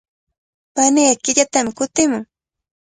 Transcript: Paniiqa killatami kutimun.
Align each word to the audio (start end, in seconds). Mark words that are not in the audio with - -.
Paniiqa 0.75 1.21
killatami 1.23 1.71
kutimun. 1.77 2.23